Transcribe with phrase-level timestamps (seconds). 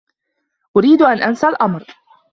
[0.77, 1.85] أريد أن أنسى الأمر.